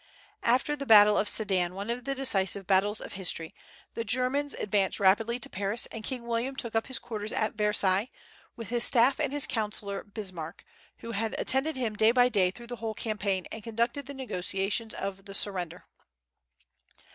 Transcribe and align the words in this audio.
After 0.41 0.75
the 0.75 0.87
battle 0.87 1.15
of 1.15 1.29
Sedan, 1.29 1.75
one 1.75 1.91
of 1.91 2.05
the 2.05 2.15
decisive 2.15 2.65
battles 2.65 3.01
of 3.01 3.13
history, 3.13 3.53
the 3.93 4.03
Germans 4.03 4.55
advanced 4.55 4.99
rapidly 4.99 5.37
to 5.37 5.47
Paris, 5.47 5.85
and 5.91 6.03
King 6.03 6.25
William 6.25 6.55
took 6.55 6.73
up 6.73 6.87
his 6.87 6.97
quarters 6.97 7.31
at 7.31 7.53
Versailles, 7.53 8.09
with 8.55 8.69
his 8.69 8.83
staff 8.83 9.19
and 9.19 9.31
his 9.31 9.45
councillor 9.45 10.03
Bismarck, 10.03 10.65
who 11.01 11.11
had 11.11 11.35
attended 11.37 11.75
him 11.75 11.95
day 11.95 12.09
by 12.09 12.29
day 12.29 12.49
through 12.49 12.65
the 12.65 12.77
whole 12.77 12.95
campaign, 12.95 13.45
and 13.51 13.61
conducted 13.61 14.07
the 14.07 14.15
negotiations 14.15 14.95
of 14.95 15.25
the 15.25 15.35
surrender. 15.35 15.85